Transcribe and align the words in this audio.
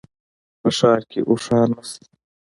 په 0.59 0.69
ښار 0.77 1.01
کي 1.09 1.19
اوښان 1.29 1.67
نشته 1.75 2.05